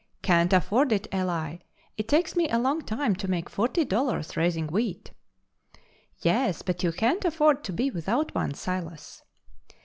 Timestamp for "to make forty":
3.17-3.85